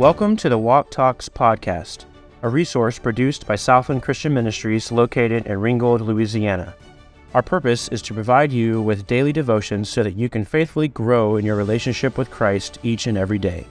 [0.00, 2.06] Welcome to the Walk Talks podcast,
[2.40, 6.74] a resource produced by Southland Christian Ministries located in Ringgold, Louisiana.
[7.34, 11.36] Our purpose is to provide you with daily devotions so that you can faithfully grow
[11.36, 13.66] in your relationship with Christ each and every day.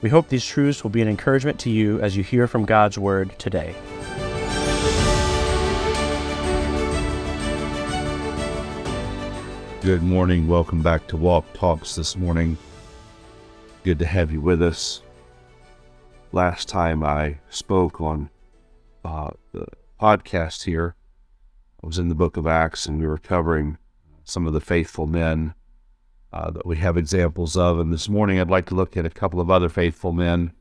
[0.00, 2.96] We hope these truths will be an encouragement to you as you hear from God's
[2.96, 3.74] Word today.
[9.82, 10.48] Good morning.
[10.48, 12.56] Welcome back to Walk Talks this morning.
[13.84, 15.02] Good to have you with us.
[16.32, 18.30] Last time I spoke on
[19.04, 19.66] uh, the
[20.00, 20.94] podcast here,
[21.82, 23.78] I was in the book of Acts and we were covering
[24.22, 25.54] some of the faithful men
[26.32, 27.80] uh, that we have examples of.
[27.80, 30.52] And this morning I'd like to look at a couple of other faithful men,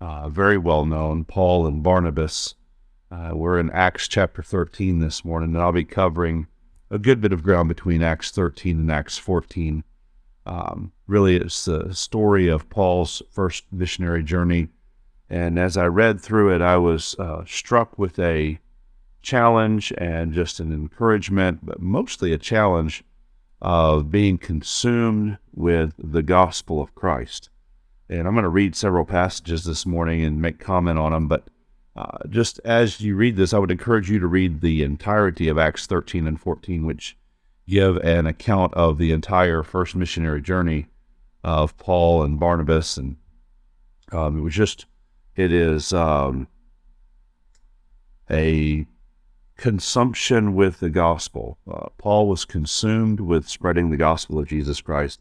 [0.00, 2.56] uh, very well known, Paul and Barnabas.
[3.08, 6.48] Uh, we're in Acts chapter 13 this morning, and I'll be covering
[6.90, 9.84] a good bit of ground between Acts 13 and Acts 14.
[10.44, 14.70] Um, really, it's the story of Paul's first missionary journey.
[15.34, 18.60] And as I read through it, I was uh, struck with a
[19.20, 23.02] challenge and just an encouragement, but mostly a challenge
[23.60, 27.50] of being consumed with the gospel of Christ.
[28.08, 31.26] And I'm going to read several passages this morning and make comment on them.
[31.26, 31.48] But
[31.96, 35.58] uh, just as you read this, I would encourage you to read the entirety of
[35.58, 37.16] Acts 13 and 14, which
[37.68, 40.86] give an account of the entire first missionary journey
[41.42, 42.96] of Paul and Barnabas.
[42.96, 43.16] And
[44.12, 44.86] um, it was just,
[45.36, 46.48] it is um,
[48.30, 48.86] a
[49.56, 51.58] consumption with the gospel.
[51.70, 55.20] Uh, Paul was consumed with spreading the gospel of Jesus Christ.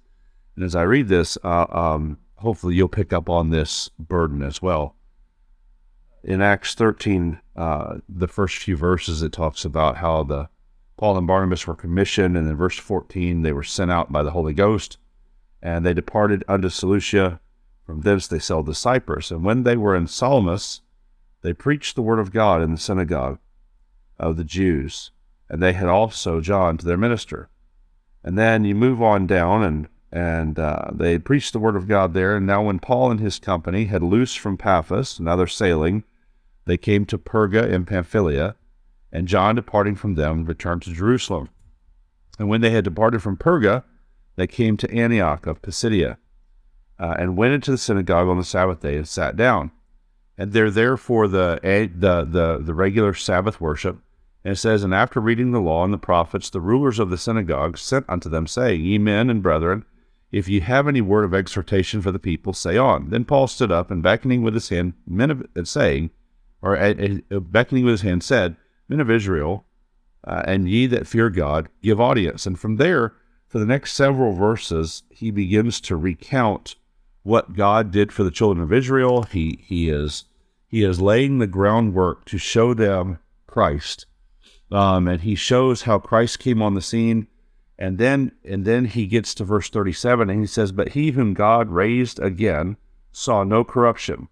[0.55, 4.61] And as I read this, uh, um, hopefully you'll pick up on this burden as
[4.61, 4.95] well.
[6.23, 10.49] In Acts 13, uh, the first few verses, it talks about how the
[10.97, 14.31] Paul and Barnabas were commissioned, and in verse 14, they were sent out by the
[14.31, 14.97] Holy Ghost,
[15.61, 17.39] and they departed unto Seleucia.
[17.93, 19.29] From thence they sailed to Cyprus.
[19.29, 20.81] And when they were in Salamis,
[21.43, 23.37] they preached the word of God in the synagogue
[24.17, 25.11] of the Jews,
[25.47, 27.49] and they had also John to their minister.
[28.23, 32.15] And then you move on down, and and uh, they preached the word of God
[32.15, 32.35] there.
[32.35, 36.03] And now, when Paul and his company had loosed from Paphos, now they're sailing,
[36.65, 38.55] they came to Perga in Pamphylia,
[39.11, 41.49] and John, departing from them, returned to Jerusalem.
[42.39, 43.83] And when they had departed from Perga,
[44.35, 46.17] they came to Antioch of Pisidia,
[46.99, 49.71] uh, and went into the synagogue on the Sabbath day and sat down.
[50.37, 53.99] And they're there for the, the, the, the regular Sabbath worship.
[54.43, 57.17] And it says, And after reading the law and the prophets, the rulers of the
[57.17, 59.85] synagogue sent unto them, saying, Ye men and brethren,
[60.31, 63.09] if ye have any word of exhortation for the people, say on.
[63.09, 66.09] Then Paul stood up and beckoning with his hand, men of, uh, saying,
[66.61, 66.93] or uh,
[67.39, 68.55] beckoning with his hand, said,
[68.89, 69.65] Men of Israel,
[70.25, 72.45] uh, and ye that fear God, give audience.
[72.45, 73.13] And from there,
[73.47, 76.75] for the next several verses, he begins to recount
[77.23, 79.23] what God did for the children of Israel.
[79.23, 80.25] He he is
[80.67, 84.05] he is laying the groundwork to show them Christ,
[84.71, 87.27] um, and he shows how Christ came on the scene.
[87.79, 91.33] And then and then he gets to verse 37 and he says, But he whom
[91.33, 92.77] God raised again
[93.11, 94.27] saw no corruption.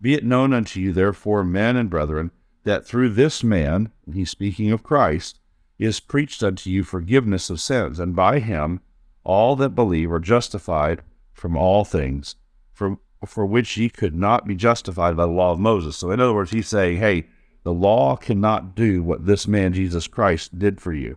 [0.00, 2.30] Be it known unto you, therefore, men and brethren,
[2.64, 5.38] that through this man, he's speaking of Christ,
[5.78, 8.80] is preached unto you forgiveness of sins, and by him
[9.24, 11.02] all that believe are justified
[11.40, 12.36] from all things
[12.72, 15.96] for, for which ye could not be justified by the law of Moses.
[15.96, 17.26] So, in other words, he's saying, hey,
[17.62, 21.16] the law cannot do what this man, Jesus Christ, did for you.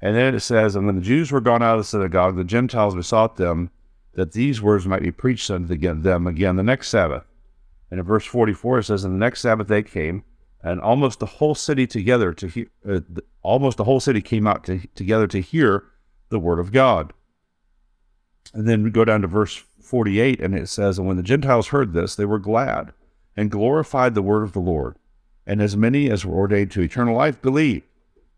[0.00, 2.44] And then it says, And when the Jews were gone out of the synagogue, the
[2.44, 3.70] Gentiles besought them
[4.14, 7.24] that these words might be preached unto them again the next Sabbath.
[7.90, 10.22] And in verse 44, it says, And the next Sabbath they came,
[10.62, 13.00] and almost the whole city together to hear, uh,
[13.42, 15.84] almost the whole city came out to, together to hear
[16.28, 17.12] the word of God.
[18.54, 21.68] And then we go down to verse 48, and it says, And when the Gentiles
[21.68, 22.92] heard this, they were glad
[23.36, 24.96] and glorified the word of the Lord.
[25.46, 27.86] And as many as were ordained to eternal life believed.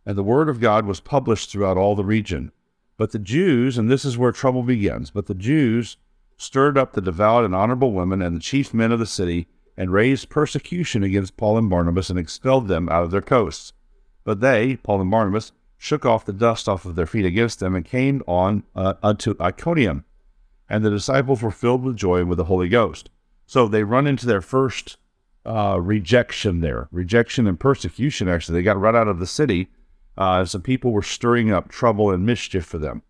[0.05, 2.53] And the word of God was published throughout all the region.
[2.97, 5.97] But the Jews, and this is where trouble begins, but the Jews
[6.37, 9.47] stirred up the devout and honorable women and the chief men of the city,
[9.77, 13.73] and raised persecution against Paul and Barnabas, and expelled them out of their coasts.
[14.25, 15.53] But they, Paul and Barnabas,
[15.83, 19.35] shook off the dust off of their feet against them, and came on uh, unto
[19.41, 20.05] Iconium.
[20.69, 23.09] And the disciples were filled with joy and with the Holy Ghost.
[23.47, 24.99] So they run into their first
[25.47, 28.29] uh, rejection there, rejection and persecution.
[28.29, 29.69] Actually, they got run out of the city.
[30.19, 33.03] Uh, some people were stirring up trouble and mischief for them.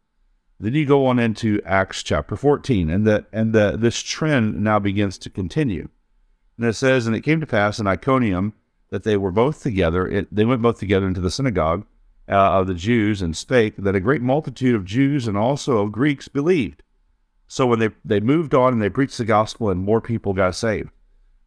[0.61, 4.79] Then you go on into Acts chapter 14, and the and the this trend now
[4.79, 5.89] begins to continue.
[6.57, 8.53] And it says, and it came to pass in Iconium
[8.91, 10.07] that they were both together.
[10.07, 11.85] It, they went both together into the synagogue,
[12.31, 15.93] uh, of the Jews and spake that a great multitude of Jews and also of
[15.93, 16.83] Greeks believed.
[17.49, 20.55] So when they, they moved on and they preached the gospel and more people got
[20.55, 20.91] saved.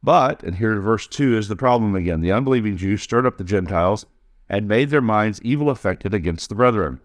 [0.03, 3.37] But, and here in verse 2 is the problem again the unbelieving Jews stirred up
[3.37, 4.05] the Gentiles
[4.49, 6.99] and made their minds evil affected against the brethren.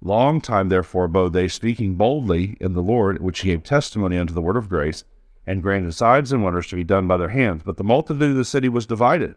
[0.00, 4.40] Long time, therefore, abode they, speaking boldly in the Lord, which gave testimony unto the
[4.40, 5.04] word of grace,
[5.46, 7.62] and granted signs and wonders to be done by their hands.
[7.64, 9.34] But the multitude of the city was divided,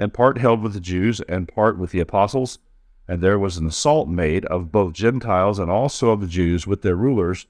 [0.00, 2.58] and part held with the Jews, and part with the apostles.
[3.06, 6.82] And there was an assault made of both Gentiles and also of the Jews with
[6.82, 7.46] their rulers,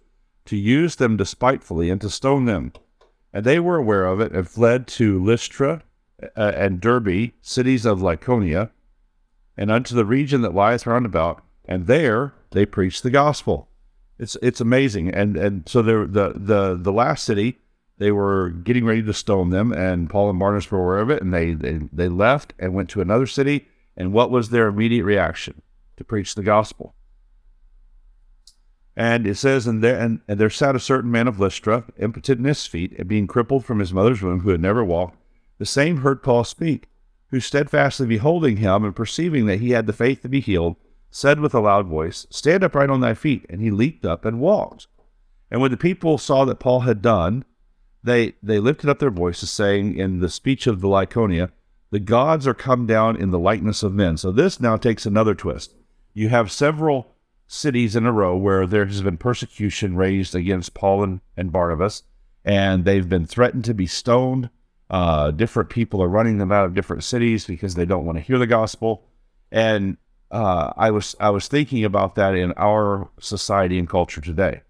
[0.46, 2.72] to use them despitefully and to stone them.
[3.32, 5.82] And they were aware of it, and fled to Lystra
[6.36, 8.70] uh, and Derbe, cities of Lycaonia,
[9.56, 13.68] and unto the region that lieth round about, and there they preached the gospel.
[14.18, 17.58] It's it's amazing, and and so the the the the last city
[18.00, 21.22] they were getting ready to stone them, and Paul and Barnabas were aware of it,
[21.22, 23.68] and they, they, they left and went to another city.
[23.94, 25.60] And what was their immediate reaction?
[25.98, 26.94] To preach the gospel.
[28.96, 32.38] And it says, and there, and, and there sat a certain man of Lystra, impotent
[32.38, 35.18] in his feet, and being crippled from his mother's womb, who had never walked.
[35.58, 36.88] The same heard Paul speak,
[37.26, 40.76] who steadfastly beholding him and perceiving that he had the faith to be healed,
[41.10, 43.44] said with a loud voice, Stand upright on thy feet.
[43.50, 44.86] And he leaped up and walked.
[45.50, 47.44] And when the people saw that Paul had done,
[48.02, 51.50] they they lifted up their voices, saying in the speech of the Lycaonia,
[51.90, 55.34] "The gods are come down in the likeness of men." So this now takes another
[55.34, 55.74] twist.
[56.14, 57.14] You have several
[57.46, 62.04] cities in a row where there has been persecution raised against Paul and, and Barnabas,
[62.44, 64.50] and they've been threatened to be stoned.
[64.88, 68.24] Uh, different people are running them out of different cities because they don't want to
[68.24, 69.04] hear the gospel.
[69.52, 69.98] And
[70.30, 74.62] uh, I was I was thinking about that in our society and culture today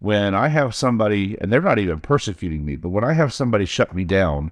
[0.00, 3.66] when I have somebody, and they're not even persecuting me, but when I have somebody
[3.66, 4.50] shut me down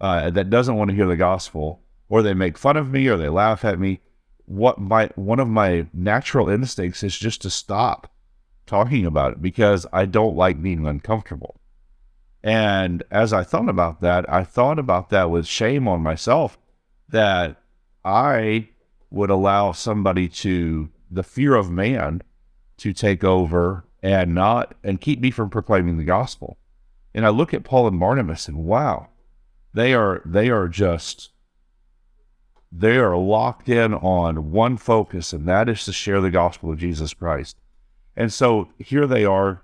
[0.00, 3.16] uh, that doesn't want to hear the gospel, or they make fun of me, or
[3.16, 4.00] they laugh at me,
[4.44, 8.10] what my one of my natural instincts is just to stop
[8.66, 11.60] talking about it because I don't like being uncomfortable.
[12.42, 16.58] And as I thought about that, I thought about that with shame on myself
[17.08, 17.60] that
[18.04, 18.68] I
[19.10, 22.22] would allow somebody to the fear of man
[22.78, 26.58] to take over and not and keep me from proclaiming the gospel.
[27.14, 29.08] And I look at Paul and Barnabas and wow,
[29.74, 31.30] they are they are just
[32.70, 36.78] they are locked in on one focus, and that is to share the gospel of
[36.78, 37.56] Jesus Christ.
[38.16, 39.62] And so here they are.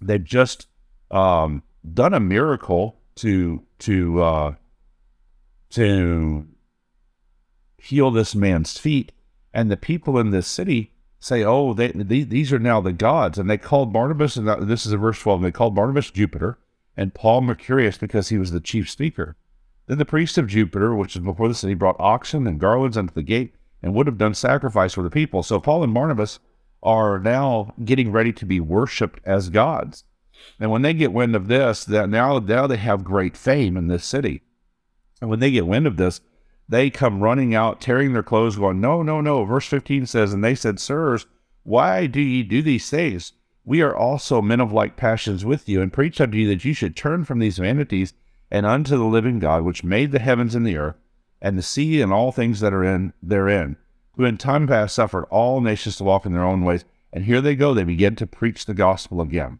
[0.00, 0.66] They've just
[1.10, 1.62] um,
[1.94, 4.54] done a miracle to to uh,
[5.70, 6.46] to
[7.78, 9.12] heal this man's feet,
[9.54, 13.38] and the people in this city say, oh, they, these are now the gods.
[13.38, 16.58] And they called Barnabas, and this is verse 12, they called Barnabas Jupiter
[16.96, 19.36] and Paul Mercurius because he was the chief speaker.
[19.86, 23.14] Then the priest of Jupiter, which is before the city, brought oxen and garlands unto
[23.14, 25.42] the gate and would have done sacrifice for the people.
[25.42, 26.40] So Paul and Barnabas
[26.82, 30.04] are now getting ready to be worshiped as gods.
[30.60, 33.88] And when they get wind of this, that now, now they have great fame in
[33.88, 34.42] this city.
[35.20, 36.20] And when they get wind of this,
[36.68, 39.44] they come running out, tearing their clothes, going, No, no, no.
[39.44, 41.26] Verse 15 says, And they said, Sirs,
[41.62, 43.32] why do ye do these things?
[43.64, 46.74] We are also men of like passions with you, and preach unto you that you
[46.74, 48.12] should turn from these vanities
[48.50, 50.96] and unto the living God, which made the heavens and the earth,
[51.40, 53.76] and the sea and all things that are in therein,
[54.12, 56.84] who in time past suffered all nations to walk in their own ways.
[57.12, 59.58] And here they go, they begin to preach the gospel again.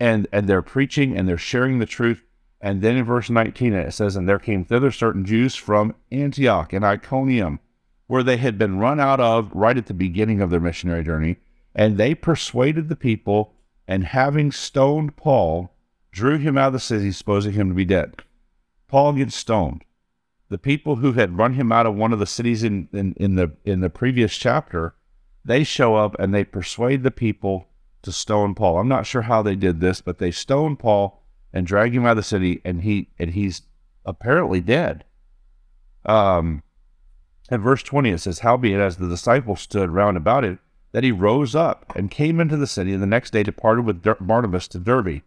[0.00, 2.22] And and they're preaching and they're sharing the truth
[2.60, 6.72] and then in verse 19, it says, And there came thither certain Jews from Antioch
[6.72, 7.60] and Iconium,
[8.08, 11.36] where they had been run out of right at the beginning of their missionary journey.
[11.74, 13.54] And they persuaded the people,
[13.86, 15.72] and having stoned Paul,
[16.10, 18.22] drew him out of the city, supposing him to be dead.
[18.88, 19.84] Paul gets stoned.
[20.48, 23.34] The people who had run him out of one of the cities in, in, in
[23.36, 24.94] the in the previous chapter,
[25.44, 27.68] they show up and they persuade the people
[28.02, 28.78] to stone Paul.
[28.78, 32.12] I'm not sure how they did this, but they stoned Paul and drag him out
[32.12, 33.62] of the city, and he and he's
[34.04, 35.04] apparently dead.
[36.04, 36.62] Um,
[37.50, 40.58] in verse 20, it says, Howbeit, as the disciples stood round about it,
[40.92, 44.02] that he rose up and came into the city, and the next day departed with
[44.20, 45.22] Barnabas to Derbe.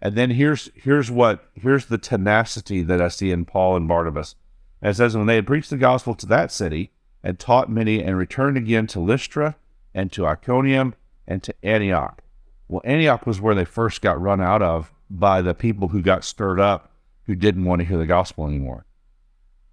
[0.00, 4.34] And then here's here's what here's the tenacity that I see in Paul and Barnabas.
[4.82, 8.02] And it says, when they had preached the gospel to that city and taught many,
[8.02, 9.56] and returned again to Lystra
[9.94, 10.94] and to Iconium
[11.26, 12.22] and to Antioch.
[12.68, 16.24] Well, Antioch was where they first got run out of by the people who got
[16.24, 16.92] stirred up
[17.24, 18.86] who didn't want to hear the gospel anymore.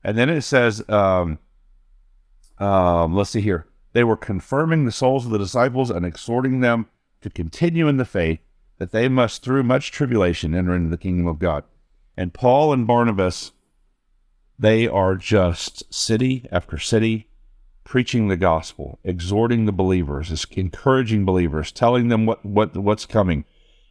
[0.04, 1.40] And then it says, um,
[2.58, 3.68] um, let's see here.
[3.94, 6.88] They were confirming the souls of the disciples and exhorting them
[7.22, 8.40] to continue in the faith
[8.80, 11.64] that they must, through much tribulation, enter into the kingdom of God.
[12.18, 13.52] And Paul and Barnabas,
[14.58, 17.28] they are just city after city
[17.84, 23.46] preaching the gospel, exhorting the believers, encouraging believers, telling them what, what what's coming.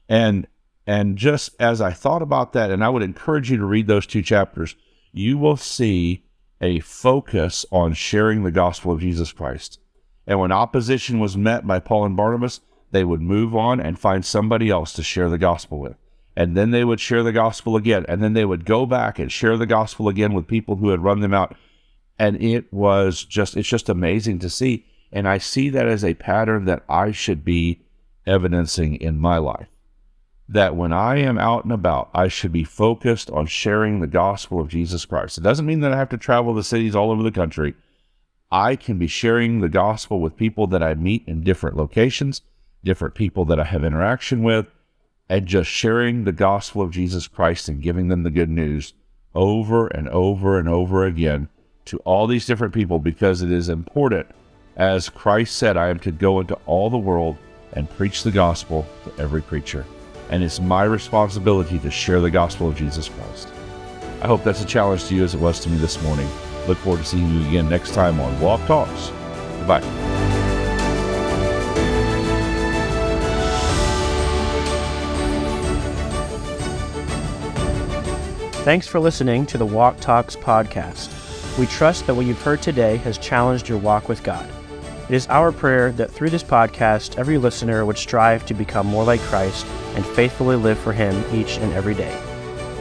[0.08, 0.46] And
[0.86, 4.06] and just as I thought about that, and I would encourage you to read those
[4.06, 4.74] two chapters,
[5.12, 6.24] you will see
[6.60, 9.78] a focus on sharing the gospel of Jesus Christ.
[10.26, 12.60] And when opposition was met by Paul and Barnabas,
[12.92, 15.96] they would move on and find somebody else to share the gospel with.
[16.36, 18.06] And then they would share the gospel again.
[18.08, 21.02] And then they would go back and share the gospel again with people who had
[21.02, 21.56] run them out.
[22.18, 24.86] And it was just, it's just amazing to see.
[25.10, 27.80] And I see that as a pattern that I should be
[28.26, 29.68] evidencing in my life.
[30.52, 34.60] That when I am out and about, I should be focused on sharing the gospel
[34.60, 35.38] of Jesus Christ.
[35.38, 37.74] It doesn't mean that I have to travel the cities all over the country.
[38.50, 42.42] I can be sharing the gospel with people that I meet in different locations,
[42.84, 44.66] different people that I have interaction with,
[45.26, 48.92] and just sharing the gospel of Jesus Christ and giving them the good news
[49.34, 51.48] over and over and over again
[51.86, 54.26] to all these different people because it is important.
[54.76, 57.38] As Christ said, I am to go into all the world
[57.72, 59.86] and preach the gospel to every creature.
[60.32, 63.52] And it's my responsibility to share the gospel of Jesus Christ.
[64.22, 66.26] I hope that's a challenge to you as it was to me this morning.
[66.66, 69.10] Look forward to seeing you again next time on Walk Talks.
[69.58, 69.82] Goodbye.
[78.64, 81.10] Thanks for listening to the Walk Talks podcast.
[81.58, 84.48] We trust that what you've heard today has challenged your walk with God.
[85.12, 89.04] It is our prayer that through this podcast, every listener would strive to become more
[89.04, 92.18] like Christ and faithfully live for Him each and every day.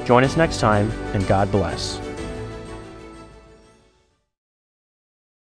[0.06, 2.00] Join us next time, and God bless.